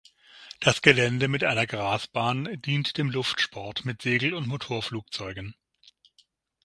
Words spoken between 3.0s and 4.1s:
Luftsport mit